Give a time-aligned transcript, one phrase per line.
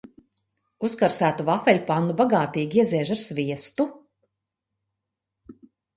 [0.87, 3.87] Uzkarsētu vafeļpannu bagātīgi ieziež ar sviestu.